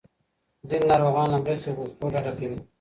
ځینې 0.67 0.85
ناروغان 0.91 1.27
له 1.33 1.37
مرستې 1.43 1.69
غوښتو 1.77 2.05
ډډه 2.13 2.31
کوي. 2.37 2.57